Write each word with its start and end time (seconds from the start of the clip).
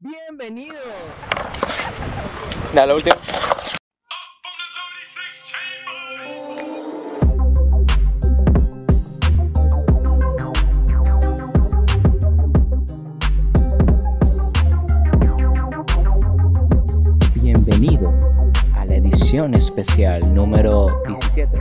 Bienvenidos. 0.00 0.78
Dale, 2.72 2.86
la 2.86 2.94
última. 2.94 3.16
Bienvenidos 17.34 18.38
a 18.76 18.84
la 18.84 18.94
edición 18.94 19.54
especial 19.54 20.32
número 20.32 20.86
17 21.08 21.60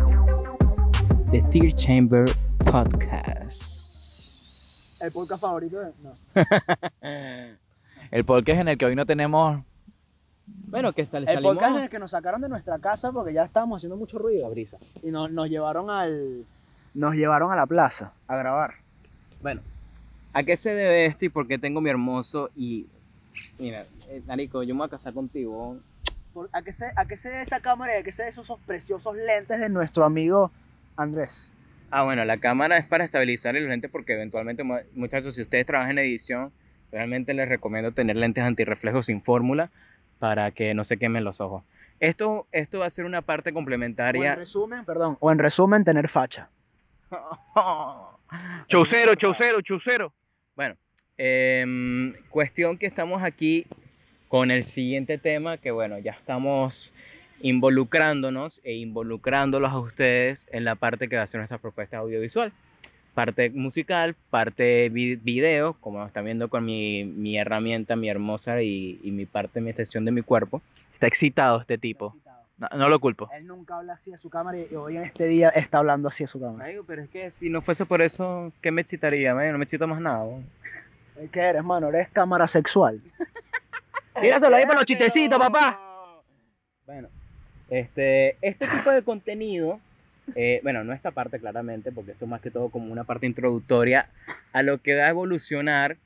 de 1.32 1.42
Tear 1.42 1.74
Chamber 1.74 2.26
Podcast. 2.60 3.82
El 5.02 5.12
podcast 5.12 5.42
favorito 5.42 5.80
de... 5.80 5.92
No. 6.04 6.16
El 8.12 8.26
podcast 8.26 8.62
en 8.62 8.68
el 8.70 8.78
que 8.78 8.86
hoy 8.86 8.96
no 8.96 9.06
tenemos 9.06 9.62
Bueno, 10.46 10.94
que 10.94 11.02
está, 11.02 11.20
le 11.20 11.26
El 11.28 11.34
salimos 11.36 11.56
podcast 11.56 11.76
en 11.78 11.84
el 11.84 11.90
que 11.90 12.00
nos 12.00 12.12
sacaron 12.12 12.42
de 12.42 12.50
nuestra 12.50 12.80
casa 12.80 13.12
porque 13.12 13.34
ya 13.34 13.44
estábamos 13.44 13.78
haciendo 13.78 13.98
mucho 13.98 14.18
ruido. 14.18 14.44
la 14.48 14.50
brisa. 14.50 14.78
Y 15.04 15.12
nos, 15.12 15.32
nos 15.32 15.50
llevaron 15.50 15.90
al... 15.90 16.46
Nos 16.94 17.14
llevaron 17.16 17.52
a 17.52 17.56
la 17.56 17.66
plaza 17.66 18.14
a 18.28 18.38
grabar. 18.38 18.76
Bueno, 19.42 19.62
¿a 20.34 20.44
qué 20.44 20.56
se 20.58 20.74
debe 20.74 21.06
esto 21.06 21.26
y 21.26 21.30
por 21.30 21.48
qué 21.48 21.58
tengo 21.58 21.82
mi 21.82 21.90
hermoso 21.90 22.50
y... 22.56 22.88
Mira, 23.60 23.86
eh, 24.10 24.22
Narico, 24.26 24.64
yo 24.64 24.74
me 24.74 24.80
voy 24.80 24.88
a 24.88 24.90
casar 24.90 25.14
contigo. 25.14 25.78
Por- 26.34 26.50
¿A 26.54 26.62
qué, 26.64 26.72
se, 26.72 26.86
¿A 26.96 27.06
qué 27.06 27.16
se 27.16 27.30
debe 27.30 27.42
esa 27.44 27.60
cámara 27.60 27.96
y 27.98 28.02
a 28.02 28.04
qué 28.04 28.12
se 28.12 28.24
deben 28.24 28.32
esos, 28.32 28.46
esos 28.46 28.60
preciosos 28.62 29.16
lentes 29.16 29.60
de 29.60 29.70
nuestro 29.70 30.06
amigo 30.06 30.52
Andrés? 30.96 31.52
Ah, 31.92 32.04
bueno, 32.04 32.26
la 32.26 32.38
cámara 32.38 32.78
es 32.78 32.88
para 32.88 33.04
estabilizar 33.06 33.56
el 33.56 33.68
lente 33.70 33.90
porque 33.90 34.14
eventualmente, 34.14 34.64
mu- 34.64 34.80
muchachos, 34.96 35.36
si 35.36 35.42
ustedes 35.42 35.66
trabajan 35.68 35.92
en 35.92 36.00
edición, 36.00 36.52
realmente 36.98 37.36
les 37.36 37.48
recomiendo 37.48 37.92
tener 37.92 38.16
lentes 38.16 38.44
antirreflejos 38.44 39.06
sin 39.06 39.22
fórmula 39.22 39.70
para 40.18 40.50
que 40.50 40.74
no 40.74 40.84
se 40.84 40.98
quemen 40.98 41.24
los 41.24 41.42
ojos. 41.42 41.64
Esto, 42.00 42.48
esto 42.52 42.80
va 42.80 42.88
a 42.88 42.90
ser 42.90 43.06
una 43.06 43.22
parte 43.22 43.50
O 43.50 43.52
en 43.52 43.54
complementaria. 43.54 44.36
resumen, 44.36 44.84
perdón, 44.84 45.16
o 45.20 45.32
en 45.32 45.38
resumen, 45.38 45.84
tener 45.84 46.08
facha. 46.08 46.50
Chaucero, 48.68 49.16
chaucero, 49.16 49.62
chaucero. 49.62 50.12
Bueno, 50.56 50.76
em, 51.18 52.14
cuestión 52.30 52.78
que 52.78 52.88
estamos 52.88 53.22
aquí 53.24 53.68
con 54.28 54.50
el 54.50 54.64
siguiente 54.64 55.18
tema, 55.20 55.58
que 55.58 55.72
bueno, 55.72 56.00
ya 56.00 56.12
estamos 56.12 56.94
involucrándonos 57.42 58.60
e 58.64 58.74
involucrándolos 58.74 59.72
a 59.72 59.80
ustedes 59.80 60.48
en 60.52 60.66
la 60.66 60.76
parte 60.76 61.08
que 61.08 61.16
va 61.16 61.22
a 61.22 61.28
ser 61.28 61.40
nuestra 61.40 61.60
propuesta 61.60 62.00
audiovisual. 62.00 62.52
Parte 63.18 63.50
musical, 63.50 64.14
parte 64.30 64.90
vi- 64.90 65.16
video, 65.16 65.74
como 65.82 66.06
están 66.06 66.24
viendo 66.26 66.50
con 66.50 66.64
mi, 66.64 67.04
mi 67.04 67.36
herramienta, 67.40 67.96
mi 67.96 68.10
hermosa 68.10 68.62
y, 68.62 69.00
y 69.04 69.10
mi 69.10 69.26
parte, 69.26 69.60
mi 69.60 69.72
extensión 69.72 70.06
de 70.06 70.12
mi 70.12 70.22
cuerpo. 70.22 70.62
Está 70.94 71.08
excitado 71.08 71.60
este 71.60 71.80
tipo. 71.80 72.16
No, 72.60 72.68
no 72.78 72.90
lo 72.90 73.00
culpo. 73.00 73.28
Él 73.34 73.48
nunca 73.48 73.78
habla 73.78 73.94
así 73.94 74.12
de 74.12 74.20
su 74.20 74.30
cámara 74.30 74.60
y 74.60 74.76
hoy 74.76 74.98
en 74.98 75.04
este 75.04 75.26
día 75.26 75.50
está 75.50 75.80
hablando 75.80 76.08
así 76.10 76.26
de 76.26 76.28
su 76.28 76.40
cámara. 76.40 76.70
Pero 76.86 77.02
es 77.02 77.10
que 77.10 77.32
si 77.32 77.50
no 77.50 77.60
fuese 77.64 77.88
por 77.88 78.04
eso, 78.04 78.54
¿qué 78.62 78.70
me 78.72 78.82
excitaría? 78.82 79.34
No 79.34 79.58
me 79.58 79.64
excita 79.64 79.88
más 79.88 80.00
nada. 80.00 80.24
weón. 80.24 80.46
¿Qué 81.32 81.40
eres, 81.40 81.64
mano? 81.64 81.88
Eres 81.90 82.10
cámara 82.10 82.48
sexual. 82.48 83.02
Tíraselo 84.22 84.56
ahí 84.56 84.66
para 84.68 84.76
los 84.76 84.86
chistecitos, 84.86 85.40
papá. 85.40 85.80
Bueno, 86.86 87.08
este, 87.68 88.38
este 88.42 88.68
tipo 88.68 88.92
de 88.92 89.02
contenido, 89.02 89.80
eh, 90.36 90.60
bueno, 90.64 90.84
no 90.84 90.94
esta 90.94 91.12
parte 91.12 91.40
claramente, 91.40 91.92
porque 91.92 92.12
esto 92.12 92.26
es 92.26 92.30
más 92.30 92.42
que 92.42 92.52
todo 92.52 92.70
como 92.70 92.92
una 92.92 93.04
parte 93.04 93.26
introductoria 93.26 94.10
a 94.54 94.64
lo 94.64 94.80
que 94.80 94.96
va 94.96 95.06
a 95.06 95.10
evolucionar 95.10 95.98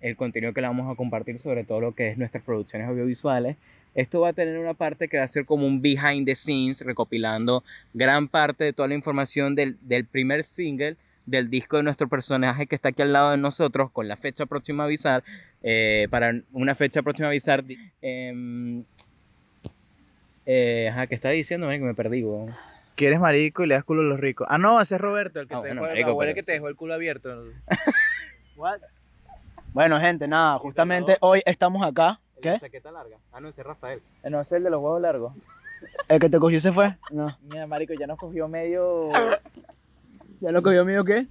el 0.00 0.16
contenido 0.16 0.52
que 0.52 0.60
le 0.60 0.66
vamos 0.66 0.92
a 0.92 0.96
compartir, 0.96 1.38
sobre 1.38 1.64
todo 1.64 1.80
lo 1.80 1.94
que 1.94 2.08
es 2.08 2.18
nuestras 2.18 2.42
producciones 2.42 2.88
audiovisuales. 2.88 3.56
Esto 3.94 4.20
va 4.20 4.28
a 4.28 4.32
tener 4.32 4.58
una 4.58 4.74
parte 4.74 5.08
que 5.08 5.18
va 5.18 5.24
a 5.24 5.28
ser 5.28 5.44
como 5.44 5.66
un 5.66 5.80
behind 5.80 6.26
the 6.26 6.34
scenes, 6.34 6.80
recopilando 6.80 7.62
gran 7.94 8.26
parte 8.28 8.64
de 8.64 8.72
toda 8.72 8.88
la 8.88 8.94
información 8.94 9.54
del, 9.54 9.76
del 9.82 10.04
primer 10.06 10.42
single 10.42 10.96
del 11.26 11.50
disco 11.50 11.76
de 11.76 11.82
nuestro 11.82 12.08
personaje 12.08 12.66
que 12.66 12.74
está 12.74 12.88
aquí 12.88 13.02
al 13.02 13.12
lado 13.12 13.30
de 13.30 13.36
nosotros, 13.36 13.90
con 13.90 14.08
la 14.08 14.16
fecha 14.16 14.46
próxima 14.46 14.84
a 14.84 14.86
avisar, 14.86 15.22
eh, 15.62 16.08
para 16.10 16.34
una 16.52 16.74
fecha 16.74 17.02
próxima 17.02 17.28
a 17.28 17.30
avisar. 17.30 17.64
em, 18.00 18.84
eh, 20.44 20.88
ajá, 20.90 21.06
¿qué 21.06 21.14
estaba 21.14 21.32
diciendo? 21.32 21.66
marico? 21.66 21.86
me 21.86 21.94
perdí, 21.94 22.24
weón. 22.24 22.52
Que 22.96 23.06
eres 23.06 23.20
marico 23.20 23.64
y 23.64 23.66
le 23.66 23.74
das 23.74 23.84
culo 23.84 24.02
a 24.02 24.04
los 24.04 24.20
ricos. 24.20 24.46
Ah, 24.50 24.58
no, 24.58 24.80
ese 24.80 24.96
es 24.96 25.00
Roberto, 25.00 25.40
el 25.40 25.48
que, 25.48 25.54
Ah, 25.54 25.62
te, 25.62 25.68
bueno, 25.68 25.82
dejó, 25.82 26.16
marico, 26.16 26.40
el 26.40 26.46
te 26.46 26.52
dejó 26.52 26.76
culo 26.76 26.94
abierto. 26.94 27.44
What? 28.56 28.80
Bueno, 29.72 29.98
gente, 29.98 30.28
nada, 30.28 30.58
justamente 30.58 31.16
hoy 31.20 31.42
estamos 31.46 31.86
acá. 31.86 32.20
¿Qué? 32.42 32.58
chaqueta 32.60 32.90
larga. 32.90 33.16
Ah, 33.32 33.40
no, 33.40 33.48
ese 33.48 33.60
es 33.62 33.66
Rafael. 33.66 34.02
Eh, 34.22 34.30
No, 34.30 34.40
ese 34.40 34.56
es 34.56 34.58
el 34.58 34.64
de 34.64 34.70
los 34.70 34.80
huevos 34.82 35.00
largos. 35.00 35.32
¿El 36.08 36.18
que 36.20 36.28
te 36.28 36.38
cogió 36.38 36.60
se 36.60 36.72
fue? 36.72 36.96
No. 37.10 37.36
Mira, 37.42 37.66
marico, 37.66 37.94
ya 37.94 38.06
nos 38.06 38.18
cogió 38.18 38.48
medio... 38.48 39.10
¿Ya 40.40 40.50
lo 40.50 40.60
cogió 40.62 40.84
mío 40.84 41.04
qué? 41.04 41.26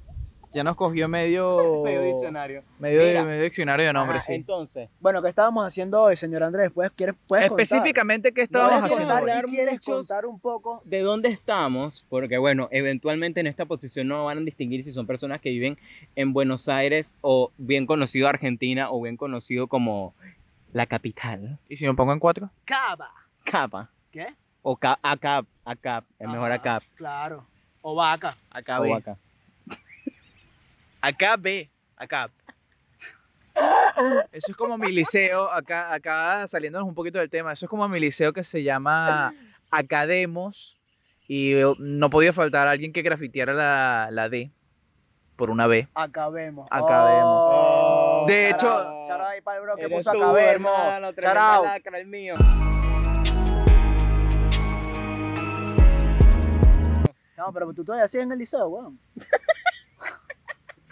Ya 0.53 0.63
nos 0.63 0.75
cogió 0.75 1.07
medio... 1.07 1.81
Medio 1.83 2.01
diccionario. 2.03 2.63
Medio, 2.79 3.01
Mira. 3.03 3.23
medio 3.23 3.43
diccionario 3.43 3.85
de 3.85 3.93
nombres, 3.93 4.17
Ajá, 4.19 4.27
sí. 4.27 4.33
Entonces, 4.33 4.89
Bueno, 4.99 5.21
¿qué 5.21 5.29
estábamos 5.29 5.65
haciendo 5.65 6.01
hoy, 6.01 6.17
señor 6.17 6.43
Andrés? 6.43 6.71
¿Puedes, 6.71 6.91
quieres, 6.91 7.15
puedes 7.27 7.47
contar? 7.47 7.61
Específicamente, 7.61 8.29
¿qué 8.29 8.45
¿Puedes 8.45 8.49
estábamos 8.49 8.91
haciendo 8.91 9.15
hoy? 9.15 9.41
¿Quieres 9.49 9.79
contar 9.85 10.25
un 10.25 10.39
poco? 10.39 10.81
¿de 10.85 11.01
dónde 11.01 11.29
estamos? 11.29 12.05
Porque, 12.09 12.37
bueno, 12.37 12.67
eventualmente 12.71 13.39
en 13.39 13.47
esta 13.47 13.65
posición 13.65 14.07
no 14.07 14.25
van 14.25 14.39
a 14.39 14.41
distinguir 14.41 14.83
si 14.83 14.91
son 14.91 15.07
personas 15.07 15.39
que 15.41 15.49
viven 15.49 15.77
en 16.15 16.33
Buenos 16.33 16.67
Aires 16.67 17.17
o 17.21 17.51
bien 17.57 17.85
conocido 17.85 18.27
Argentina 18.27 18.91
o 18.91 19.01
bien 19.01 19.17
conocido 19.17 19.67
como 19.67 20.13
la 20.73 20.85
capital. 20.85 21.59
¿Y 21.69 21.77
si 21.77 21.85
me 21.85 21.93
pongo 21.93 22.13
en 22.13 22.19
cuatro? 22.19 22.49
Cava. 22.65 23.11
Capa. 23.43 23.89
¿Qué? 24.11 24.27
O 24.61 24.75
ca 24.75 24.99
ACAP. 25.01 25.45
ACAP. 25.65 26.05
Es 26.19 26.27
mejor 26.27 26.51
ACAP. 26.51 26.83
Claro. 26.95 27.45
O 27.81 27.95
vaca. 27.95 28.37
Acá 28.49 28.79
O 28.79 28.83
B. 28.83 29.03
acá. 31.01 31.07
Acá 31.33 31.37
B. 31.37 31.69
Acá. 31.97 32.29
Eso 34.31 34.51
es 34.51 34.55
como 34.55 34.77
mi 34.77 34.91
liceo, 34.91 35.51
acá, 35.51 35.93
acá 35.93 36.47
saliéndonos 36.47 36.87
un 36.87 36.95
poquito 36.95 37.19
del 37.19 37.29
tema, 37.29 37.51
eso 37.51 37.65
es 37.65 37.69
como 37.69 37.87
mi 37.89 37.99
liceo 37.99 38.31
que 38.31 38.43
se 38.45 38.63
llama 38.63 39.33
Academos 39.69 40.77
y 41.27 41.55
no 41.79 42.09
podía 42.09 42.31
faltar 42.33 42.67
alguien 42.67 42.93
que 42.93 43.01
grafiteara 43.01 43.53
la, 43.53 44.07
la 44.09 44.29
D 44.29 44.51
por 45.35 45.49
una 45.49 45.67
B. 45.67 45.87
Acabemos. 45.93 46.67
Acabemos. 46.71 47.23
Oh, 47.25 48.25
De 48.27 48.43
shout 48.51 48.55
hecho- 48.55 48.71
out 48.71 49.21
ahí 49.21 49.41
para 49.41 49.57
el 49.57 49.63
bro 49.63 49.75
que 49.75 49.89
puso 49.89 50.11
tú, 50.11 50.23
acabemos. 50.23 50.71
hermano, 50.79 51.11
lacra, 51.63 51.97
el 51.99 52.07
mío. 52.07 52.35
No, 57.37 57.51
pero 57.53 57.73
tú 57.73 57.83
todavía 57.83 58.07
sigues 58.07 58.25
en 58.25 58.31
el 58.33 58.39
liceo, 58.39 58.67
weón. 58.67 58.99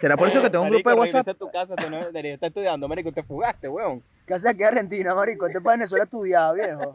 ¿Será 0.00 0.16
por 0.16 0.28
eso 0.28 0.40
que 0.40 0.48
tengo 0.48 0.64
un 0.64 0.70
grupo 0.70 0.88
de 0.88 0.96
Marico, 0.96 1.18
WhatsApp? 1.18 1.36
a 1.36 1.38
tu 1.38 1.50
casa, 1.50 1.76
tú 1.76 1.90
no 1.90 1.98
deberías 1.98 2.34
estar 2.34 2.48
estudiando, 2.48 2.88
marico, 2.88 3.12
te 3.12 3.22
fugaste, 3.22 3.68
weón. 3.68 4.02
¿Qué 4.26 4.32
haces 4.32 4.46
aquí 4.46 4.62
en 4.62 4.68
Argentina, 4.68 5.14
marico? 5.14 5.46
Este 5.46 5.60
para 5.60 5.76
Venezuela 5.76 6.04
estudiaba, 6.04 6.54
viejo. 6.54 6.94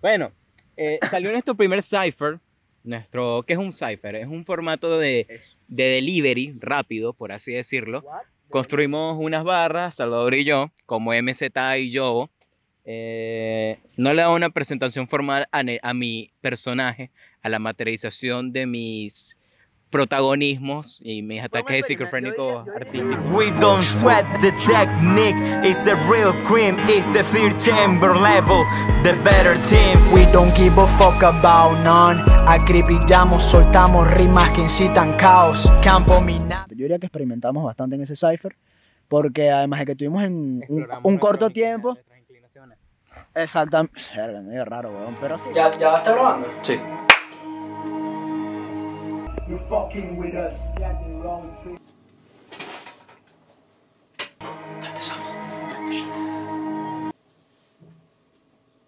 Bueno, 0.00 0.30
eh, 0.76 1.00
salió 1.10 1.32
nuestro 1.32 1.56
primer 1.56 1.82
cipher, 1.82 2.38
nuestro, 2.84 3.42
¿qué 3.44 3.54
es 3.54 3.58
un 3.58 3.72
cipher? 3.72 4.14
Es 4.14 4.28
un 4.28 4.44
formato 4.44 4.96
de, 5.00 5.40
de 5.66 5.84
delivery 5.84 6.56
rápido, 6.60 7.14
por 7.14 7.32
así 7.32 7.52
decirlo. 7.52 8.02
What? 8.02 8.22
Construimos 8.48 9.18
unas 9.18 9.42
barras, 9.42 9.96
Salvador 9.96 10.34
y 10.34 10.44
yo, 10.44 10.70
como 10.86 11.10
MZ 11.12 11.42
y 11.78 11.90
yo. 11.90 12.30
Eh, 12.84 13.80
no 13.96 14.14
le 14.14 14.22
hago 14.22 14.36
una 14.36 14.50
presentación 14.50 15.08
formal 15.08 15.48
a, 15.50 15.62
a 15.82 15.94
mi 15.94 16.30
personaje, 16.40 17.10
a 17.42 17.48
la 17.48 17.58
materialización 17.58 18.52
de 18.52 18.66
mis 18.66 19.36
protagonismos 19.90 21.00
y 21.02 21.22
mis 21.22 21.42
ataques 21.42 21.80
esquizofrénicos 21.80 22.66
artísticos. 22.68 23.18
We 23.32 23.50
don't 23.60 23.84
sweat 23.84 24.24
the 24.40 24.52
technique, 24.52 25.36
it's 25.64 25.86
a 25.86 25.96
real 26.10 26.32
cream, 26.44 26.76
it's 26.88 27.08
the 27.08 27.24
fear 27.24 27.52
chamber 27.58 28.16
level, 28.16 28.64
the 29.02 29.14
better 29.24 29.60
team. 29.62 30.12
We 30.12 30.26
don't 30.32 30.54
give 30.56 30.78
a 30.78 30.86
fuck 30.98 31.22
about 31.22 31.78
none. 31.84 32.22
Acribillamos, 32.46 33.42
soltamos 33.42 34.10
rimas 34.14 34.50
que 34.52 34.62
incitan 34.62 35.16
caos. 35.16 35.70
Campo 35.82 36.20
minado. 36.20 36.66
Yo 36.70 36.84
diría 36.84 36.98
que 36.98 37.06
experimentamos 37.06 37.64
bastante 37.64 37.96
en 37.96 38.02
ese 38.02 38.14
cipher. 38.14 38.56
Porque 39.08 39.50
además 39.50 39.80
de 39.80 39.86
que 39.86 39.96
tuvimos 39.96 40.22
en 40.22 40.64
un, 40.68 40.86
un 41.02 41.18
corto 41.18 41.50
tiempo. 41.50 41.98
Exactamente. 43.34 44.02
Medio 44.42 44.64
raro, 44.64 44.90
weón. 44.90 45.16
Pero 45.20 45.36
sí. 45.36 45.50
¿Ya, 45.52 45.76
ya 45.76 45.88
va 45.88 45.94
a 45.96 45.98
estar 45.98 46.14
grabando? 46.14 46.46
Sí. 46.62 46.78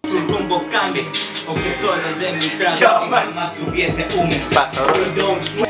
Su 0.03 0.19
rumbo 0.19 0.61
cambie, 0.71 1.03
o 1.47 1.53
que 1.53 1.69
solo 1.69 1.93
de 2.17 2.31
mi 2.31 2.47
trago 2.57 2.77
y 2.77 3.09
jamás 3.09 3.59
hubiese 3.59 4.07
un 4.17 4.29
mensaje. 4.29 4.79
We 4.93 5.21
don't 5.21 5.41
sweat. 5.41 5.67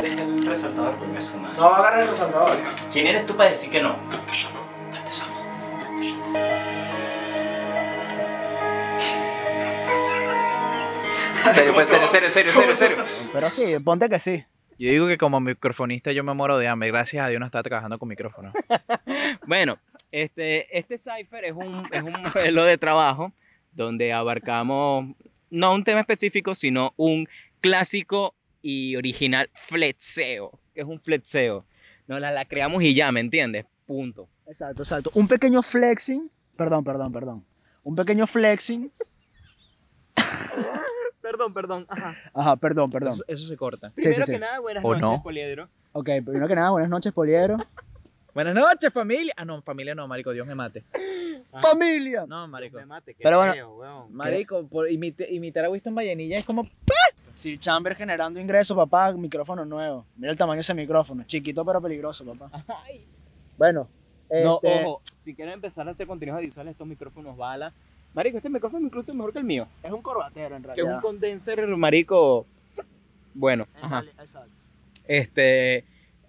Deja 0.00 0.22
el 0.22 0.46
resaltador 0.46 0.94
porque 0.94 1.12
me 1.12 1.20
suma. 1.20 1.52
No 1.54 1.64
va 1.64 1.76
a 1.76 1.78
agarrar 1.80 2.00
el 2.00 2.08
resaltador. 2.08 2.56
¿Quién 2.90 3.08
eres 3.08 3.26
tú 3.26 3.36
para 3.36 3.50
decir 3.50 3.70
que 3.70 3.82
no? 3.82 3.96
Serio, 11.52 11.74
pues, 11.74 11.88
serio, 11.88 12.08
serio, 12.08 12.30
serio, 12.30 12.52
serio, 12.52 12.76
serio. 12.76 13.04
Pero 13.32 13.48
sí, 13.48 13.64
ponte 13.84 14.08
que 14.08 14.18
sí. 14.18 14.44
Yo 14.78 14.90
digo 14.90 15.06
que 15.06 15.18
como 15.18 15.38
microfonista 15.40 16.12
yo 16.12 16.24
me 16.24 16.34
muero 16.34 16.58
de 16.58 16.66
hambre. 16.68 16.88
Gracias 16.88 17.24
a 17.24 17.28
Dios 17.28 17.38
no 17.40 17.46
estaba 17.46 17.62
trabajando 17.62 17.98
con 17.98 18.08
micrófono. 18.08 18.52
Bueno, 19.46 19.78
este, 20.10 20.76
este 20.76 20.98
cipher 20.98 21.44
es 21.44 21.52
un, 21.52 21.88
es 21.92 22.02
un 22.02 22.12
modelo 22.12 22.64
de 22.64 22.78
trabajo 22.78 23.32
donde 23.72 24.12
abarcamos 24.12 25.06
no 25.50 25.74
un 25.74 25.84
tema 25.84 26.00
específico, 26.00 26.54
sino 26.54 26.94
un 26.96 27.28
clásico 27.60 28.34
y 28.62 28.96
original 28.96 29.50
flexeo. 29.68 30.58
que 30.74 30.80
es 30.80 30.86
un 30.86 31.00
flexeo? 31.00 31.64
No, 32.06 32.18
la, 32.18 32.30
la 32.30 32.44
creamos 32.46 32.82
y 32.82 32.94
ya, 32.94 33.12
¿me 33.12 33.20
entiendes? 33.20 33.66
Punto. 33.86 34.28
Exacto, 34.46 34.82
exacto. 34.82 35.10
Un 35.14 35.28
pequeño 35.28 35.62
flexing. 35.62 36.30
Perdón, 36.56 36.84
perdón, 36.84 37.12
perdón. 37.12 37.44
Un 37.82 37.96
pequeño 37.96 38.26
flexing. 38.26 38.90
Perdón, 41.32 41.54
perdón. 41.54 41.86
Ajá. 41.88 42.14
Ajá, 42.34 42.56
perdón, 42.56 42.90
perdón. 42.90 43.12
Eso, 43.14 43.24
eso 43.26 43.46
se 43.48 43.56
corta. 43.56 43.88
Sí, 43.90 44.02
Primero 44.02 44.16
sí, 44.16 44.22
sí. 44.26 44.32
que 44.32 44.38
nada, 44.38 44.58
buenas 44.60 44.84
¿O 44.84 44.88
noches, 44.88 45.02
no? 45.02 45.22
Poliedro. 45.22 45.68
Ok, 45.92 46.08
primero 46.24 46.46
que 46.48 46.54
nada, 46.54 46.70
buenas 46.70 46.90
noches, 46.90 47.12
Poliedro. 47.12 47.56
Buenas 48.34 48.54
noches, 48.54 48.90
familia. 48.90 49.34
Ah, 49.36 49.44
no, 49.44 49.60
familia 49.60 49.94
no, 49.94 50.08
marico, 50.08 50.30
Dios 50.32 50.46
me 50.46 50.54
mate. 50.54 50.82
¡Familia! 51.60 52.24
No, 52.26 52.48
marico. 52.48 52.78
Me 52.78 52.86
mate, 52.86 53.12
qué 53.12 53.22
Pero 53.22 53.36
bueno. 53.36 53.52
feo, 53.52 53.76
weón. 53.76 54.14
Marico, 54.14 54.66
por 54.66 54.88
imite- 54.88 55.26
imitar 55.30 55.66
a 55.66 55.70
Winston 55.70 55.94
Vallenilla 55.94 56.38
es 56.38 56.44
como... 56.46 56.66
Sir 57.34 57.60
Chamber 57.60 57.94
generando 57.94 58.40
ingresos, 58.40 58.74
papá. 58.74 59.12
Micrófono 59.12 59.66
nuevo. 59.66 60.06
Mira 60.16 60.32
el 60.32 60.38
tamaño 60.38 60.56
de 60.56 60.60
ese 60.62 60.72
micrófono. 60.72 61.24
Chiquito 61.24 61.62
pero 61.62 61.82
peligroso, 61.82 62.24
papá. 62.24 62.64
Ay. 62.86 63.04
Bueno. 63.58 63.86
No, 64.30 64.60
este, 64.62 64.82
ojo, 64.86 65.02
si 65.18 65.34
quieren 65.34 65.52
empezar 65.52 65.86
a 65.86 65.90
hacer 65.90 66.06
contenidos 66.06 66.38
adicionales, 66.38 66.72
estos 66.72 66.86
micrófonos 66.86 67.36
bala. 67.36 67.74
Marico, 68.14 68.36
este 68.36 68.50
micrófono 68.50 68.86
incluso 68.86 69.12
es 69.12 69.16
mejor 69.16 69.32
que 69.32 69.38
el 69.38 69.44
mío. 69.44 69.66
Es 69.82 69.90
un 69.90 70.02
corbatero, 70.02 70.56
en 70.56 70.62
Que 70.62 70.70
es 70.70 70.76
realidad. 70.76 70.96
un 70.96 71.00
condenser, 71.00 71.66
marico. 71.76 72.46
Bueno, 73.34 73.66
En 73.78 73.84
ajá. 73.84 74.04
Exacto. 74.20 74.50
Este, 75.06 75.84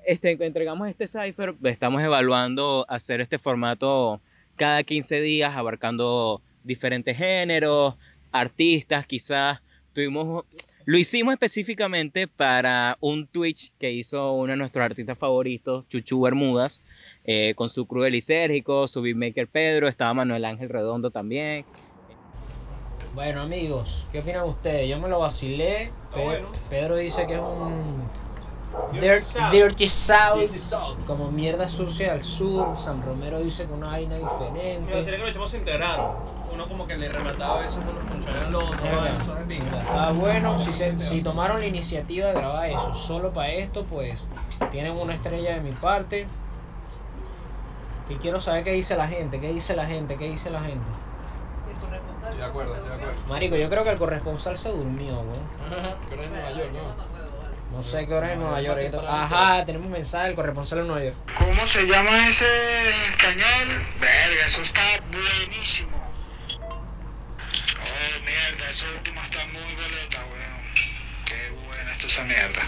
este, 0.06 0.32
entregamos 0.32 0.88
este 0.90 1.08
cipher, 1.08 1.56
estamos 1.64 2.02
evaluando 2.02 2.86
hacer 2.88 3.22
este 3.22 3.38
formato 3.38 4.22
cada 4.56 4.84
15 4.84 5.22
días, 5.22 5.56
abarcando 5.56 6.42
diferentes 6.64 7.18
géneros, 7.18 7.96
artistas, 8.32 9.06
quizás. 9.06 9.60
Tuvimos, 9.94 10.46
lo 10.86 10.98
hicimos 10.98 11.34
específicamente 11.34 12.28
para 12.28 12.98
un 13.00 13.28
Twitch 13.28 13.72
que 13.80 13.92
hizo 13.92 14.34
uno 14.34 14.52
de 14.52 14.58
nuestros 14.58 14.84
artistas 14.84 15.18
favoritos, 15.18 15.88
Chuchu 15.88 16.20
Bermudas, 16.22 16.82
eh, 17.24 17.54
con 17.56 17.70
su 17.70 17.86
crew 17.86 18.04
de 18.04 18.12
lisérgico, 18.12 18.88
su 18.88 19.02
beatmaker 19.02 19.48
Pedro, 19.48 19.88
estaba 19.88 20.14
Manuel 20.14 20.46
Ángel 20.46 20.70
Redondo 20.70 21.12
también. 21.12 21.66
Bueno 23.16 23.42
amigos, 23.42 24.08
¿qué 24.12 24.20
opinan 24.20 24.44
ustedes? 24.48 24.90
Yo 24.90 25.00
me 25.00 25.08
lo 25.08 25.20
vacilé. 25.20 25.92
Pe- 26.14 26.44
Pedro 26.70 26.96
dice 26.96 27.28
que 27.28 27.36
es 27.36 27.40
un 27.40 28.02
dirt- 29.00 29.52
dirty 29.52 29.88
south, 29.88 31.06
como 31.06 31.32
mierda 31.32 31.68
sucia 31.68 32.12
al 32.14 32.22
sur. 32.22 32.76
San 32.78 33.04
Romero 33.04 33.40
dice 33.40 33.66
que 33.66 33.74
una 33.74 33.88
vaina 33.90 34.16
Pero 34.16 34.30
sería 34.30 34.50
diferente. 34.50 35.12
que 35.12 35.18
los 35.24 35.32
chamos 35.34 35.52
se 35.52 35.58
integraron. 35.60 36.33
Uno 36.54 36.68
como 36.68 36.88
que 36.88 36.96
le 36.98 37.10
remataba 37.10 37.66
eso, 37.66 37.78
unos 37.80 38.04
ponchones 38.08 38.44
al 38.48 38.54
otro, 38.56 38.78
Ajá. 38.86 39.18
eso 39.22 39.38
es 39.38 39.44
pinga. 39.46 39.82
Está 39.90 40.12
bueno, 40.12 40.58
si, 40.60 40.72
se- 40.72 41.00
si 41.00 41.22
tomaron 41.24 41.60
la 41.60 41.66
iniciativa 41.66 42.28
de 42.28 42.34
grabar 42.34 42.70
eso 42.70 42.94
solo 42.94 43.34
para 43.34 43.50
esto, 43.50 43.84
pues 43.86 44.28
tienen 44.72 44.92
una 44.94 45.16
estrella 45.16 45.56
de 45.56 45.62
mi 45.62 45.72
parte. 45.72 46.28
Y 48.10 48.16
quiero 48.16 48.40
saber 48.40 48.64
qué 48.64 48.72
dice 48.74 48.96
la 48.96 49.08
gente, 49.08 49.40
qué 49.40 49.52
dice 49.52 49.76
la 49.76 49.86
gente, 49.86 50.18
qué 50.18 50.26
dice 50.30 50.50
la 50.50 50.60
gente. 50.62 50.86
Estoy 52.22 52.38
de 52.38 52.44
acuerdo, 52.44 52.76
estoy 52.76 52.90
de 52.90 52.96
acuerdo. 52.96 53.20
Marico, 53.30 53.56
yo 53.56 53.70
creo 53.70 53.84
que 53.84 53.90
el 53.92 53.98
corresponsal 53.98 54.58
se 54.58 54.70
durmió, 54.70 55.14
weón. 55.22 55.96
Que 56.10 56.16
ahora 56.16 56.24
en 56.26 56.32
Nueva 56.34 56.52
York, 56.52 56.72
¿no? 56.74 57.14
No 57.78 57.82
sé 57.82 58.06
qué 58.06 58.14
hora 58.14 58.28
es 58.28 58.34
en 58.34 58.40
Nueva 58.42 58.62
York. 58.62 58.80
Ajá, 59.10 59.66
tenemos 59.66 59.88
un 59.88 59.94
mensaje 59.94 60.28
del 60.28 60.36
corresponsal 60.36 60.80
en 60.80 60.88
Nueva 60.88 61.04
York. 61.06 61.16
¿Cómo 61.40 61.66
se 61.66 61.88
llama 61.88 62.12
ese 62.28 62.46
español? 63.10 63.82
Verga, 64.00 64.46
eso 64.46 64.62
está 64.62 64.82
buenísimo. 65.12 65.90
Oh, 66.60 68.26
mierda, 68.26 68.70
esa 68.70 68.88
última 68.96 69.22
está 69.24 69.40
muy 69.48 69.74
boleta, 69.76 70.20
weón. 70.20 70.62
Qué 71.26 71.66
buena 71.68 71.92
está 71.92 72.03
esa 72.14 72.24
mierda. 72.26 72.62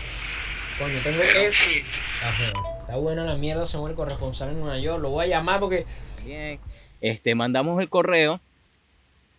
Coño, 0.80 1.00
tengo 1.04 1.22
Era 1.22 1.34
que. 1.34 1.48
un 1.48 1.54
hit. 1.54 1.86
Ajá. 2.24 2.80
Está 2.82 2.98
buena 2.98 3.24
la 3.24 3.36
mierda, 3.36 3.68
según 3.68 3.92
el 3.92 3.96
corresponsal 3.96 4.50
en 4.50 4.60
Nueva 4.60 4.80
York. 4.80 5.02
Lo 5.02 5.12
voy 5.12 5.26
a 5.26 5.28
llamar 5.28 5.60
porque. 5.60 5.86
Bien. 6.26 6.60
Este, 7.00 7.36
mandamos 7.36 7.80
el 7.80 7.90
correo 7.90 8.42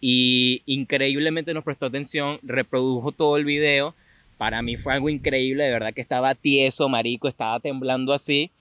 y 0.01 0.63
increíblemente 0.67 1.53
nos 1.55 1.65
prestó 1.65 1.87
atención, 1.87 2.39
reprodujo 2.43 3.11
todo 3.11 3.37
el 3.37 3.45
video. 3.45 3.95
Para 4.39 4.63
mí 4.63 4.77
fue 4.77 4.93
algo 4.93 5.09
increíble, 5.09 5.65
de 5.65 5.71
verdad 5.71 5.93
que 5.93 6.03
estaba 6.03 6.35
tieso, 6.35 6.89
marico, 6.89 7.27
estaba 7.27 7.59
temblando 7.59 8.13
así. 8.13 8.53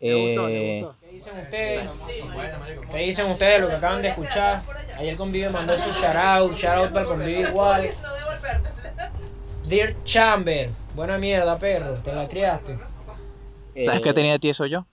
¿Te 0.00 0.14
gustó? 0.14 0.48
Eh, 0.48 0.52
¿Te 0.52 0.82
gustó? 0.82 0.96
¿Qué 1.00 1.12
dicen 1.12 1.38
ustedes? 1.38 1.90
¿Qué 2.90 2.98
dicen 2.98 3.26
ustedes 3.26 3.54
de 3.54 3.58
lo 3.60 3.68
que 3.68 3.74
acaban 3.74 4.00
de 4.00 4.08
escuchar? 4.08 4.62
Ayer 4.96 5.16
Convive 5.16 5.50
mandó 5.50 5.76
su 5.76 5.90
shout 5.90 6.16
out, 6.16 6.54
shout 6.54 6.78
out 6.78 6.88
para 6.90 7.02
el 7.02 7.08
Convive 7.08 7.40
igual. 7.40 7.90
Dear 9.68 9.94
Chamber, 10.04 10.70
buena 10.94 11.18
mierda, 11.18 11.58
perro, 11.58 11.94
te 11.94 12.14
la 12.14 12.28
criaste. 12.28 12.78
¿Sabes 13.84 14.00
eh, 14.00 14.02
qué 14.02 14.12
tenía 14.12 14.32
de 14.32 14.38
tieso 14.38 14.64
yo? 14.66 14.86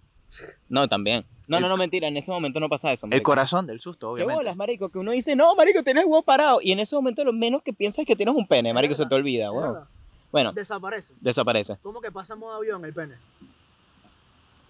No, 0.67 0.87
también. 0.87 1.25
No, 1.45 1.59
no, 1.59 1.69
no, 1.69 1.77
mentira, 1.77 2.07
en 2.07 2.17
ese 2.17 2.31
momento 2.31 2.59
no 2.59 2.69
pasa 2.69 2.91
eso. 2.91 3.05
El 3.05 3.11
marico. 3.11 3.25
corazón 3.29 3.67
del 3.67 3.79
susto, 3.81 4.07
¿Qué 4.07 4.13
obviamente. 4.13 4.35
bolas, 4.35 4.55
marico? 4.55 4.89
Que 4.89 4.97
uno 4.97 5.11
dice, 5.11 5.35
no, 5.35 5.53
marico, 5.55 5.83
tienes 5.83 6.05
huevo 6.05 6.23
parado. 6.23 6.59
Y 6.61 6.71
en 6.71 6.79
ese 6.79 6.95
momento 6.95 7.23
lo 7.23 7.33
menos 7.33 7.61
que 7.61 7.71
piensas 7.71 7.99
es 7.99 8.07
que 8.07 8.15
tienes 8.15 8.33
un 8.33 8.47
pene, 8.47 8.73
marico, 8.73 8.95
se 8.95 9.05
te 9.05 9.13
olvida, 9.13 9.51
verdad. 9.51 9.83
Bueno, 10.31 10.51
Desaparece. 10.53 11.13
desaparece. 11.21 11.77
¿Cómo 11.83 12.01
que 12.01 12.11
pasa 12.11 12.35
modo 12.35 12.55
avión 12.55 12.83
el 12.83 12.93
pene? 12.93 13.13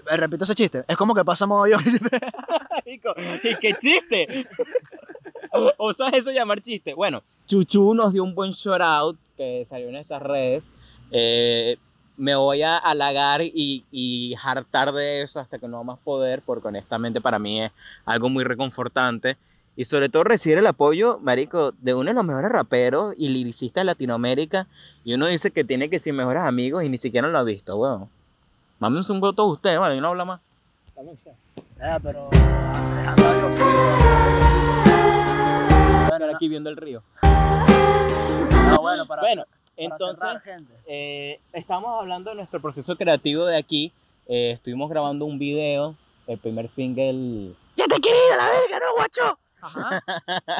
Eh, 0.09 0.17
repito 0.17 0.43
ese 0.43 0.55
chiste. 0.55 0.83
Es 0.85 0.97
como 0.97 1.15
que 1.15 1.23
pasa 1.23 1.45
modo 1.45 1.63
avión. 1.63 1.81
Marico, 2.85 3.15
¿y 3.41 3.55
qué 3.55 3.73
chiste? 3.75 4.47
o 5.77 5.93
sabes 5.93 6.19
eso 6.19 6.31
llamar 6.31 6.59
chiste. 6.59 6.93
Bueno, 6.93 7.23
Chuchu 7.47 7.93
nos 7.93 8.11
dio 8.11 8.23
un 8.23 8.35
buen 8.35 8.51
shout 8.51 8.81
out 8.81 9.17
que 9.37 9.65
salió 9.69 9.89
en 9.89 9.95
estas 9.95 10.21
redes. 10.21 10.71
Eh, 11.11 11.77
me 12.17 12.35
voy 12.35 12.61
a 12.61 12.77
halagar 12.77 13.41
y, 13.41 13.85
y 13.91 14.35
hartar 14.43 14.91
de 14.91 15.21
eso 15.21 15.39
hasta 15.39 15.57
que 15.57 15.67
no 15.67 15.83
más 15.83 15.99
poder, 15.99 16.41
porque 16.45 16.67
honestamente 16.67 17.21
para 17.21 17.39
mí 17.39 17.61
es 17.61 17.71
algo 18.05 18.29
muy 18.29 18.43
reconfortante. 18.43 19.37
Y 19.75 19.85
sobre 19.85 20.09
todo 20.09 20.23
recibir 20.23 20.59
el 20.59 20.67
apoyo, 20.67 21.17
marico, 21.19 21.71
de 21.81 21.95
uno 21.95 22.09
de 22.09 22.13
los 22.13 22.23
mejores 22.23 22.51
raperos 22.51 23.15
y 23.17 23.29
liricistas 23.29 23.81
de 23.81 23.85
Latinoamérica. 23.85 24.67
Y 25.03 25.15
uno 25.15 25.25
dice 25.25 25.49
que 25.49 25.63
tiene 25.63 25.89
que 25.89 25.97
ser 25.97 26.13
mejores 26.13 26.43
amigos 26.43 26.83
y 26.83 26.89
ni 26.89 26.97
siquiera 26.97 27.27
lo 27.27 27.39
ha 27.39 27.43
visto, 27.43 27.75
weón. 27.75 28.07
Mámense 28.79 29.11
un 29.11 29.19
voto 29.19 29.45
usted, 29.45 29.79
vale, 29.79 29.95
y 29.95 30.01
no 30.01 30.09
habla 30.09 30.25
más. 30.25 30.41
Eh, 30.95 31.97
pero. 32.03 32.29
Fijo. 33.51 33.93
Estar 36.03 36.29
aquí 36.35 36.47
viendo 36.47 36.69
el 36.69 36.77
río. 36.77 37.01
No, 38.83 38.89
bueno, 38.89 39.07
para. 39.07 39.21
Bueno, 39.21 39.43
para 39.45 39.55
entonces, 39.75 40.29
eh, 40.85 41.39
estamos 41.51 41.99
hablando 41.99 42.29
de 42.29 42.35
nuestro 42.37 42.61
proceso 42.61 42.95
creativo 42.95 43.45
de 43.45 43.57
aquí. 43.57 43.91
Eh, 44.27 44.51
estuvimos 44.51 44.89
grabando 44.89 45.25
un 45.25 45.39
video, 45.39 45.95
el 46.27 46.37
primer 46.37 46.69
single. 46.69 47.55
¡Ya 47.75 47.85
te 47.87 47.99
quiero 47.99 48.17
ir 48.27 48.33
a 48.33 48.37
la 48.37 48.49
verga, 48.51 48.79
no, 48.79 48.95
guacho! 48.95 49.39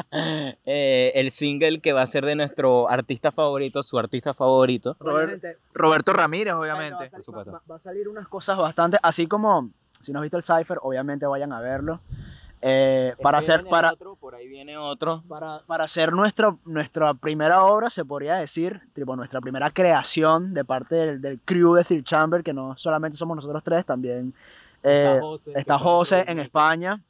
Eh, 0.64 1.12
el 1.14 1.30
single 1.30 1.80
que 1.80 1.92
va 1.92 2.02
a 2.02 2.06
ser 2.06 2.24
de 2.24 2.34
nuestro 2.36 2.88
artista 2.88 3.32
favorito, 3.32 3.82
su 3.82 3.98
artista 3.98 4.34
favorito. 4.34 4.96
Robert- 4.98 5.44
Roberto 5.72 6.12
Ramírez, 6.12 6.54
bueno, 6.54 6.74
obviamente. 6.74 6.94
va 6.94 7.00
a 7.00 7.08
salir- 7.08 7.10
por 7.12 7.22
supuesto. 7.24 7.52
Va, 7.52 7.62
va 7.70 7.76
a 7.76 7.78
salir 7.78 8.08
unas 8.08 8.28
cosas 8.28 8.56
bastante. 8.58 8.98
Así 9.02 9.26
como. 9.26 9.70
Si 10.00 10.12
no 10.12 10.18
has 10.18 10.22
visto 10.22 10.36
el 10.36 10.42
Cypher, 10.42 10.78
obviamente 10.82 11.26
vayan 11.26 11.52
a 11.52 11.60
verlo. 11.60 12.00
Eh, 12.66 13.14
para 13.22 13.40
Este 13.40 13.52
hacer. 13.52 13.60
viene 13.64 13.70
Para, 13.70 13.92
otro, 13.92 14.16
por 14.16 14.34
ahí 14.34 14.48
viene 14.48 14.78
otro. 14.78 15.22
para, 15.28 15.60
para 15.66 15.84
hacer 15.84 16.14
nuestro, 16.14 16.58
nuestra 16.64 17.12
primera 17.12 17.62
obra, 17.62 17.90
se 17.90 18.06
podría 18.06 18.36
decir, 18.36 18.80
tipo 18.94 19.14
nuestra 19.16 19.42
primera 19.42 19.70
creación 19.70 20.54
de 20.54 20.64
parte 20.64 20.94
del, 20.94 21.20
del 21.20 21.40
crew 21.40 21.74
de 21.74 21.84
Third 21.84 22.04
Chamber, 22.04 22.42
que 22.42 22.54
no 22.54 22.74
solamente 22.78 23.18
somos 23.18 23.36
nosotros 23.36 23.62
tres, 23.62 23.84
también 23.84 24.32
eh, 24.82 25.18
José, 25.20 25.52
está 25.54 25.78
José 25.78 26.24
en 26.26 26.38
España, 26.38 27.02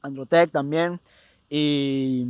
Androtec 0.00 0.52
también, 0.52 1.00
y, 1.48 2.24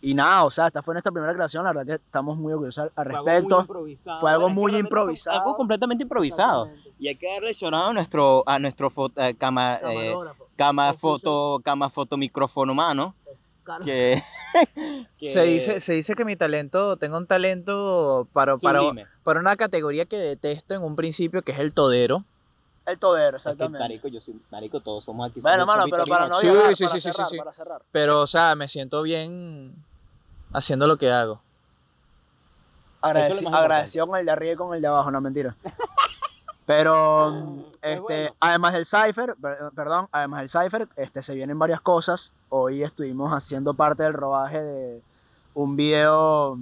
y 0.00 0.14
nada, 0.14 0.44
o 0.44 0.50
sea, 0.50 0.66
esta 0.66 0.82
fue 0.82 0.94
nuestra 0.94 1.12
primera 1.12 1.32
creación, 1.32 1.64
la 1.64 1.72
verdad 1.72 1.86
que 1.98 2.04
estamos 2.04 2.36
muy 2.36 2.52
orgullosos 2.52 2.90
al, 2.96 3.06
al 3.06 3.06
Fue 3.06 3.14
algo 3.14 3.22
muy 3.24 3.30
respecto. 3.32 3.60
improvisado. 3.60 4.18
Fue 4.20 4.30
algo 4.32 4.48
muy 4.48 4.76
improvisado. 4.76 5.38
Algo 5.38 5.56
completamente 5.56 6.02
improvisado. 6.02 6.68
Y 6.98 7.08
hay 7.08 7.14
que 7.16 7.32
darle 7.32 7.54
sonado 7.54 7.90
a 7.90 7.92
nuestro, 7.92 8.42
a 8.46 8.58
nuestro 8.58 8.90
fo- 8.90 9.12
eh, 9.16 9.34
cama, 9.36 9.76
eh, 9.76 9.80
Camarógrafo. 9.80 10.43
Cama 10.56 10.92
foto, 10.94 11.60
cama 11.64 11.90
foto 11.90 12.16
micrófono. 12.16 13.14
Que, 13.84 14.22
que- 15.18 15.28
Se 15.28 15.42
dice, 15.44 15.80
se 15.80 15.94
dice 15.94 16.14
que 16.14 16.24
mi 16.24 16.36
talento, 16.36 16.96
tengo 16.96 17.16
un 17.18 17.26
talento 17.26 18.28
para, 18.32 18.56
para, 18.58 18.80
para 19.22 19.40
una 19.40 19.56
categoría 19.56 20.04
que 20.04 20.18
detesto 20.18 20.74
en 20.74 20.82
un 20.82 20.96
principio, 20.96 21.42
que 21.42 21.52
es 21.52 21.58
el 21.58 21.72
todero. 21.72 22.24
El 22.86 22.98
todero, 22.98 23.38
Es 23.38 23.42
que, 23.44 23.50
exactamente. 23.50 23.78
marico, 23.78 24.08
yo 24.08 24.20
soy, 24.20 24.38
marico, 24.50 24.80
todos 24.80 25.04
somos 25.04 25.30
aquí. 25.30 25.40
Bueno, 25.40 25.62
somos 25.62 25.76
mano, 25.76 25.86
pero 25.90 26.04
para 26.04 26.28
no 26.28 26.36
Sí, 26.36 26.46
viajar, 26.50 26.76
sí, 26.76 26.84
para 26.84 26.94
sí, 26.94 27.00
sí, 27.00 27.12
cerrar, 27.12 27.26
sí, 27.26 27.30
sí. 27.30 27.38
para 27.38 27.52
cerrar. 27.54 27.82
Pero, 27.90 28.20
o 28.20 28.26
sea, 28.26 28.54
me 28.54 28.68
siento 28.68 29.00
bien 29.02 29.74
haciendo 30.52 30.86
lo 30.86 30.98
que 30.98 31.10
hago. 31.10 31.40
Agradeci- 33.00 33.54
agradecido 33.54 34.06
con 34.06 34.18
el 34.18 34.26
de 34.26 34.32
arriba 34.32 34.52
y 34.52 34.56
con 34.56 34.74
el 34.74 34.82
de 34.82 34.88
abajo, 34.88 35.10
no 35.10 35.20
mentira. 35.22 35.56
Pero, 36.66 37.66
este, 37.82 38.30
además 38.40 38.72
del 38.72 38.86
Cypher, 38.86 39.36
per- 39.36 39.70
perdón, 39.74 40.08
además 40.10 40.40
del 40.40 40.48
Cypher, 40.48 40.88
este, 40.96 41.22
se 41.22 41.34
vienen 41.34 41.58
varias 41.58 41.80
cosas. 41.82 42.32
Hoy 42.48 42.82
estuvimos 42.82 43.32
haciendo 43.32 43.74
parte 43.74 44.02
del 44.02 44.14
rodaje 44.14 44.62
de 44.62 45.02
un 45.52 45.76
video 45.76 46.58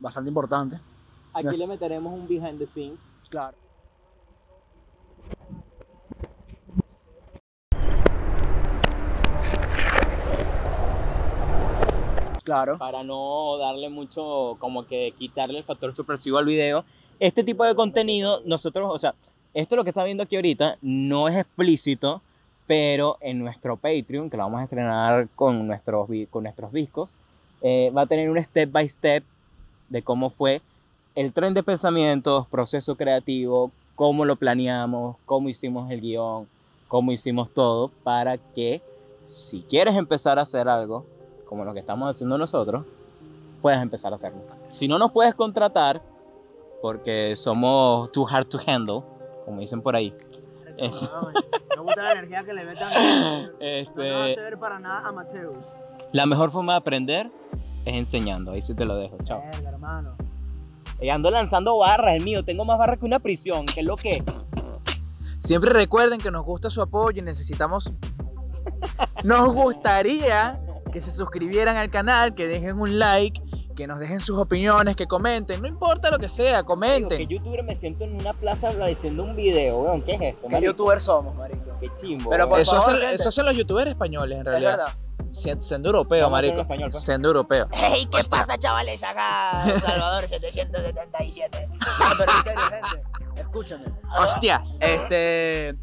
bastante 0.00 0.28
importante. 0.30 0.80
Aquí 1.32 1.56
le 1.56 1.66
meteremos 1.68 2.12
un 2.12 2.26
behind 2.26 2.58
the 2.58 2.66
scenes. 2.66 2.98
Claro. 3.28 3.56
Claro. 12.42 12.78
para 12.78 13.04
no 13.04 13.58
darle 13.58 13.90
mucho, 13.90 14.56
como 14.58 14.86
que 14.86 15.14
quitarle 15.18 15.58
el 15.58 15.64
factor 15.64 15.92
sorpresivo 15.92 16.38
al 16.38 16.46
video. 16.46 16.84
Este 17.20 17.44
tipo 17.44 17.66
de 17.66 17.74
contenido, 17.74 18.40
nosotros, 18.46 18.88
o 18.90 18.96
sea, 18.96 19.14
esto 19.52 19.76
lo 19.76 19.84
que 19.84 19.90
está 19.90 20.04
viendo 20.04 20.22
aquí 20.22 20.36
ahorita 20.36 20.78
no 20.80 21.28
es 21.28 21.36
explícito, 21.36 22.22
pero 22.66 23.18
en 23.20 23.38
nuestro 23.38 23.76
Patreon, 23.76 24.30
que 24.30 24.38
lo 24.38 24.44
vamos 24.44 24.60
a 24.60 24.64
estrenar 24.64 25.28
con 25.36 25.66
nuestros, 25.66 26.08
con 26.30 26.44
nuestros 26.44 26.72
discos, 26.72 27.14
eh, 27.60 27.92
va 27.94 28.02
a 28.02 28.06
tener 28.06 28.30
un 28.30 28.42
step 28.42 28.72
by 28.72 28.88
step 28.88 29.22
de 29.90 30.00
cómo 30.02 30.30
fue 30.30 30.62
el 31.14 31.34
tren 31.34 31.52
de 31.52 31.62
pensamientos, 31.62 32.46
proceso 32.46 32.96
creativo, 32.96 33.70
cómo 33.96 34.24
lo 34.24 34.36
planeamos, 34.36 35.16
cómo 35.26 35.50
hicimos 35.50 35.90
el 35.90 36.00
guion, 36.00 36.48
cómo 36.88 37.12
hicimos 37.12 37.50
todo, 37.50 37.88
para 38.02 38.38
que 38.38 38.80
si 39.24 39.60
quieres 39.68 39.94
empezar 39.94 40.38
a 40.38 40.42
hacer 40.42 40.70
algo, 40.70 41.04
como 41.44 41.66
lo 41.66 41.74
que 41.74 41.80
estamos 41.80 42.08
haciendo 42.08 42.38
nosotros, 42.38 42.86
puedes 43.60 43.82
empezar 43.82 44.12
a 44.12 44.14
hacerlo. 44.14 44.40
Si 44.70 44.88
no 44.88 44.98
nos 44.98 45.12
puedes 45.12 45.34
contratar, 45.34 46.00
porque 46.82 47.34
somos 47.36 48.10
too 48.12 48.26
hard 48.28 48.46
to 48.46 48.58
handle, 48.66 49.02
como 49.44 49.60
dicen 49.60 49.82
por 49.82 49.96
ahí, 49.96 50.14
Este- 50.76 51.08
Me 51.76 51.82
gusta 51.82 52.02
la 52.02 52.12
energía 52.12 52.42
que 52.44 52.52
le 52.52 52.64
metan. 52.64 52.92
este, 53.60 54.00
ver 54.40 54.58
para 54.58 54.78
nada 54.78 55.08
amateurs. 55.08 55.80
la 56.12 56.26
mejor 56.26 56.50
forma 56.50 56.72
de 56.72 56.78
aprender 56.78 57.30
es 57.84 57.94
enseñando. 57.94 58.52
Ahí 58.52 58.60
sí 58.60 58.74
te 58.74 58.84
lo 58.84 58.96
dejo. 58.96 59.16
Chao. 59.24 59.42
hermano. 59.66 60.14
Y 61.00 61.08
ando 61.08 61.30
lanzando 61.30 61.78
barras, 61.78 62.14
el 62.16 62.24
mío. 62.24 62.44
Tengo 62.44 62.64
más 62.64 62.78
barras 62.78 62.98
que 62.98 63.06
una 63.06 63.18
prisión. 63.18 63.64
¿Qué 63.66 63.80
es 63.80 63.86
lo 63.86 63.96
que? 63.96 64.22
Siempre 65.38 65.70
recuerden 65.70 66.20
que 66.20 66.30
nos 66.30 66.44
gusta 66.44 66.68
su 66.68 66.82
apoyo 66.82 67.22
y 67.22 67.24
necesitamos. 67.24 67.90
Nos 69.24 69.52
gustaría 69.54 70.60
que 70.92 71.00
se 71.00 71.10
suscribieran 71.10 71.76
al 71.76 71.90
canal, 71.90 72.34
que 72.34 72.46
dejen 72.46 72.78
un 72.78 72.98
like, 72.98 73.40
que 73.80 73.86
nos 73.86 73.98
dejen 73.98 74.20
sus 74.20 74.38
opiniones, 74.38 74.94
que 74.94 75.06
comenten. 75.06 75.62
No 75.62 75.66
importa 75.66 76.10
lo 76.10 76.18
que 76.18 76.28
sea, 76.28 76.56
Digo, 76.58 76.66
comenten. 76.66 77.16
que 77.16 77.26
youtuber 77.26 77.62
me 77.62 77.74
siento 77.74 78.04
en 78.04 78.14
una 78.20 78.34
plaza 78.34 78.68
haciendo 78.68 79.24
un 79.24 79.34
video, 79.34 79.78
weón. 79.80 80.02
¿Qué 80.02 80.16
es 80.16 80.20
esto? 80.20 80.42
¿Qué 80.42 80.52
marico? 80.52 80.72
youtubers 80.72 81.02
somos, 81.04 81.34
marico? 81.34 81.78
Qué 81.80 81.88
chimbo. 81.98 82.28
Pero 82.28 82.46
por 82.46 82.60
Eso, 82.60 82.72
favor, 82.72 82.90
hacen, 82.90 83.00
gente. 83.00 83.14
eso 83.16 83.28
hacen 83.30 83.46
los 83.46 83.56
youtubers 83.56 83.88
españoles, 83.88 84.34
en 84.36 84.40
Es 84.46 84.46
realidad. 84.52 84.76
verdad. 84.76 84.94
Sien- 85.32 85.62
Siendo 85.62 85.88
europeo, 85.88 86.24
Vamos 86.24 86.32
marico. 86.32 86.60
español, 86.60 86.90
pues. 86.90 87.02
Siendo 87.04 87.28
europeo. 87.28 87.68
¡Ey, 87.72 88.04
qué 88.06 88.22
pasa, 88.28 88.58
chavales! 88.58 89.02
Acá, 89.02 89.64
Salvador 89.82 90.28
777. 90.28 91.68
No, 91.68 91.76
pero 92.18 92.32
en 92.36 92.42
serio, 92.44 92.60
gente, 92.70 93.40
escúchame. 93.40 93.84
Hostia. 94.18 94.62
Este. 94.78 95.74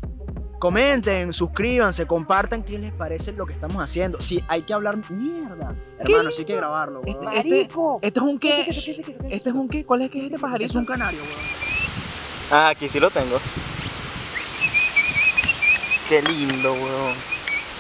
Comenten, 0.60 1.34
suscríbanse, 1.34 2.08
compartan 2.08 2.64
qué 2.64 2.80
les 2.80 2.92
parece 2.92 3.32
lo 3.32 3.46
que 3.46 3.54
estamos 3.54 3.78
haciendo. 3.78 4.20
Si 4.20 4.44
hay 4.48 4.64
que 4.64 4.74
hablar 4.74 4.98
mierda, 5.12 5.76
hermano, 6.00 6.32
sí 6.32 6.40
hay 6.40 6.46
que 6.46 6.56
grabarlo. 6.56 7.02
weón. 7.02 7.34
Este, 7.34 7.38
este, 7.38 7.70
este 8.02 8.20
es 8.20 8.26
un 8.26 8.40
qué. 8.40 8.62
Este 9.30 9.50
es 9.50 9.56
un 9.56 9.70
qué. 9.70 9.86
¿Cuál 9.86 10.02
es 10.02 10.10
que 10.10 10.20
es 10.20 10.26
este 10.26 10.40
pajarito? 10.40 10.72
es 10.72 10.76
un 10.76 10.86
canario, 10.86 11.20
weón. 11.20 11.32
Ah, 12.52 12.70
aquí 12.70 12.90
sí 12.90 13.00
lo 13.00 13.12
tengo. 13.12 13.38
Qué 16.10 16.24
lindo, 16.24 16.74
weón. 16.74 17.14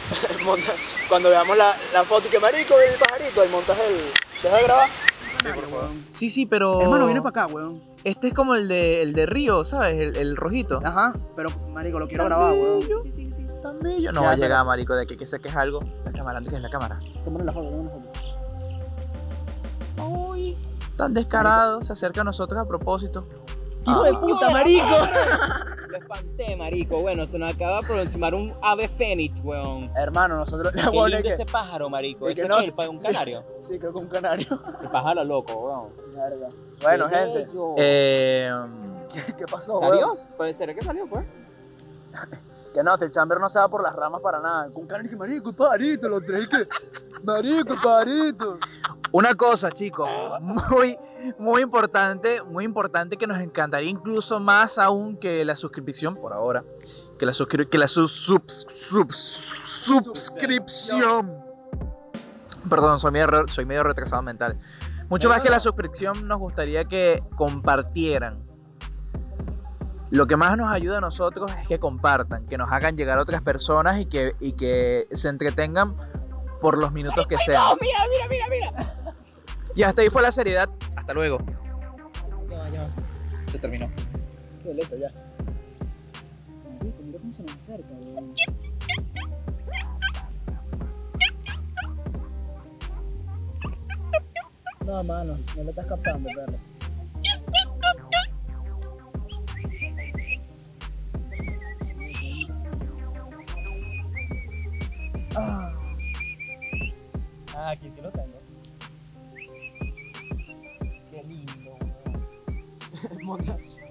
Cuando 1.10 1.30
veamos 1.30 1.58
la, 1.58 1.76
la 1.94 2.04
foto 2.04 2.28
y 2.28 2.32
que 2.32 2.40
marico 2.40 2.76
el 2.80 2.94
pajarito, 2.96 3.42
el 3.42 3.50
montaje 3.50 3.82
el. 3.88 3.96
¿Deja 4.44 4.58
de 4.58 4.64
grabar? 4.64 4.90
Sí, 6.10 6.30
sí, 6.30 6.46
pero. 6.46 6.82
Hermano, 6.82 7.06
viene 7.06 7.22
para 7.22 7.44
acá, 7.44 7.54
weón. 7.54 7.80
Este 8.04 8.28
es 8.30 8.34
como 8.34 8.56
el 8.56 8.68
de, 8.68 9.02
el 9.02 9.14
de 9.14 9.26
Río, 9.26 9.64
¿sabes? 9.64 9.94
El, 9.96 10.16
el 10.18 10.36
rojito. 10.38 10.80
Ajá, 10.84 11.14
pero 11.36 11.50
marico, 11.74 12.00
lo 12.00 12.08
quiero 12.08 12.24
Tan 12.24 12.30
grabar, 12.30 12.54
bello, 12.54 13.02
weón. 13.04 13.62
Tan 13.62 13.80
bello. 13.80 14.12
No 14.12 14.22
Ya, 14.22 14.26
va 14.28 14.32
a 14.32 14.36
pero- 14.36 14.44
llegar, 14.48 14.66
marico, 14.66 14.96
de 14.96 15.06
que, 15.08 15.18
que 15.18 15.26
sé 15.26 15.40
que 15.40 15.50
es 15.50 15.56
algo. 15.56 15.80
La 16.06 16.12
cámara, 16.12 16.38
antes 16.38 16.52
que 16.52 16.58
es 16.58 16.62
la 16.64 16.70
cámara. 16.70 17.00
Tómale 17.26 17.46
la 17.46 17.54
foto, 17.54 17.70
tómale 17.70 17.84
la 17.86 17.92
foto. 17.92 18.12
Uy, 20.10 20.56
tan 20.96 21.14
descarado. 21.14 21.82
Se 21.82 21.94
acerca 21.94 22.22
a 22.22 22.24
nosotros 22.24 22.60
a 22.60 22.66
propósito. 22.66 23.28
¡Hijo 23.86 24.04
de 24.04 24.14
puta, 24.14 24.50
marico! 24.52 24.86
Espanté, 25.98 26.56
marico. 26.56 27.02
Bueno, 27.02 27.26
se 27.26 27.38
nos 27.38 27.54
acaba 27.54 27.80
de 27.80 27.86
aproximar 27.86 28.34
un 28.36 28.54
ave 28.62 28.88
fénix, 28.88 29.40
weón. 29.44 29.90
Hermano, 29.96 30.38
nosotros 30.38 30.74
Qué 30.74 30.80
weón 30.90 31.12
lindo 31.12 31.28
es 31.30 31.36
ese 31.36 31.46
pájaro, 31.46 31.90
marico. 31.90 32.28
es 32.30 32.36
que 32.36 32.42
Ese 32.42 32.50
no- 32.50 32.60
es 32.60 32.68
el 32.78 32.90
un 32.90 33.00
canario. 33.00 33.44
que- 33.46 33.54
Sí, 33.68 33.80
creo 33.80 33.92
que 33.94 34.00
un 34.00 34.08
canario. 34.08 34.48
El 34.82 34.90
pájaro 34.90 35.24
loco, 35.24 35.54
weón. 35.54 35.90
Verga. 36.16 36.48
Bueno, 36.82 37.10
gente. 37.10 37.48
Eh, 37.78 38.52
¿qué, 39.14 39.34
qué 39.34 39.46
pasó, 39.46 39.80
weón? 39.80 39.92
¿Salió? 39.92 40.14
Puede 40.38 40.54
ser 40.54 40.74
que 40.76 40.82
salió, 40.82 41.08
pues. 41.08 41.26
Que 42.78 42.84
no, 42.84 42.94
el 42.94 43.10
chamber 43.10 43.40
no 43.40 43.50
se 43.50 43.58
va 43.58 43.68
por 43.68 43.82
las 43.82 43.96
ramas 43.96 44.22
para 44.22 44.40
nada. 44.40 44.70
Un 44.76 44.86
canario 44.86 45.10
que 45.10 45.18
marico, 45.18 45.50
el 45.50 45.56
pajarito, 45.56 46.08
lo 46.10 46.22
traí 46.22 46.48
que. 46.48 46.68
Marico, 47.24 47.74
el 47.74 47.82
pajarito. 47.82 48.60
una 49.12 49.34
cosa, 49.34 49.72
chicos, 49.72 50.08
muy, 50.40 50.96
muy 51.40 51.64
importante, 51.64 52.44
muy 52.44 52.66
importante 52.66 53.18
que 53.18 53.26
nos 53.26 53.40
encantaría 53.40 53.90
incluso 53.90 54.40
más 54.40 54.78
aún 54.78 55.18
que 55.18 55.44
la 55.44 55.56
suscripción 55.56 56.18
por 56.18 56.34
ahora, 56.34 56.64
que 57.18 57.26
la, 57.26 57.32
suscri- 57.32 57.68
que 57.68 57.80
la 57.80 57.88
su- 57.88 58.08
sub- 58.08 58.48
sub- 58.52 59.12
suscripción. 59.12 61.34
Perdón, 62.70 63.00
soy 63.00 63.10
medio, 63.12 63.28
soy 63.48 63.66
medio 63.66 63.82
retrasado 63.84 64.22
mental. 64.22 64.56
Mucho 65.10 65.30
más 65.30 65.42
que 65.42 65.50
la 65.50 65.60
suscripción, 65.60 66.28
nos 66.28 66.38
gustaría 66.38 66.86
que 66.86 67.24
compartieran. 67.36 68.44
Lo 70.10 70.26
que 70.26 70.38
más 70.38 70.58
nos 70.58 70.72
ayuda 70.72 71.00
a 71.00 71.02
nosotros 71.02 71.52
es 71.62 71.68
que 71.68 71.80
compartan, 71.80 72.46
que 72.46 72.58
nos 72.58 72.72
hagan 72.72 72.96
llegar 72.96 73.18
a 73.18 73.22
otras 73.22 73.42
personas 73.42 74.00
y 74.00 74.06
que, 74.06 74.36
y 74.40 74.54
que 74.54 75.08
se 75.12 75.28
entretengan 75.30 75.96
por 76.62 76.78
los 76.78 76.92
minutos 76.92 77.28
que 77.28 77.38
sean. 77.38 77.64
mira, 77.82 78.00
mira, 78.10 78.28
mira, 78.30 78.72
mira. 78.72 79.14
Y 79.76 79.84
hasta 79.84 80.02
ahí 80.02 80.10
fue 80.10 80.22
la 80.22 80.32
seriedad. 80.32 80.70
Hasta 80.96 81.14
luego. 81.14 81.40
Se 83.48 83.60
terminó. 83.60 83.88
Listo, 84.74 84.98
ya. 84.98 85.10
Marico, 86.78 87.04
mira 87.04 87.20
cómo 87.20 87.34
se 87.34 87.44
nos 87.44 87.52
acerca, 87.52 87.94
weón. 88.04 88.34
No, 94.86 95.04
mano, 95.04 95.38
no 95.56 95.64
le 95.64 95.70
estás 95.70 95.86
captando, 95.86 96.30
perro. 96.36 96.77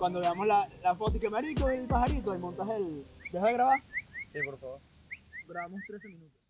Cuando 0.07 0.21
veamos 0.21 0.47
la, 0.47 0.69
la 0.85 0.95
foto 0.95 1.17
y 1.17 1.21
que 1.21 1.29
marico 1.29 1.69
el 1.69 1.85
pajarito, 1.89 2.33
el 2.33 2.39
montaje 2.39 2.77
el. 2.77 3.05
¿Deja 3.33 3.47
de 3.49 3.53
grabar? 3.55 3.83
Sí, 4.33 4.39
por 4.45 4.57
favor. 4.57 4.81
Grabamos 5.49 5.81
13 5.85 6.09
minutos. 6.11 6.46